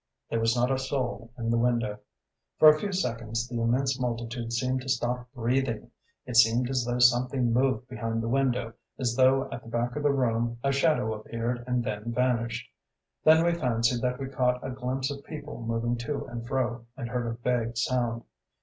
There 0.31 0.39
was 0.39 0.55
not 0.55 0.71
a 0.71 0.79
soul 0.79 1.31
in 1.37 1.51
the 1.51 1.59
window. 1.59 1.99
For 2.57 2.69
a 2.69 2.79
few 2.79 2.91
seconds 2.91 3.47
the 3.47 3.61
immense 3.61 3.99
multitude 3.99 4.51
seemed 4.51 4.81
to 4.81 4.89
stop 4.89 5.31
breathing. 5.35 5.91
It 6.25 6.37
seemed 6.37 6.71
as 6.71 6.83
though 6.85 6.97
something 6.97 7.53
moved 7.53 7.87
behind 7.87 8.23
the 8.23 8.27
window 8.27 8.73
as 8.97 9.13
though 9.15 9.47
at 9.51 9.61
the 9.61 9.69
back 9.69 9.95
of 9.95 10.01
the 10.01 10.11
room 10.11 10.57
a 10.63 10.71
shadow 10.71 11.13
appeared 11.13 11.63
and 11.67 11.83
then 11.83 12.11
vanished. 12.11 12.67
Then 13.25 13.45
we 13.45 13.53
fancied 13.53 14.01
that 14.01 14.19
we 14.19 14.25
caught 14.27 14.65
a 14.65 14.71
glimpse 14.71 15.11
of 15.11 15.23
people 15.23 15.61
moving 15.61 15.95
to 15.97 16.25
and 16.25 16.47
fro, 16.47 16.87
and 16.97 17.07
heard 17.09 17.27
a 17.27 17.33
vague 17.37 17.77
sound. 17.77 18.23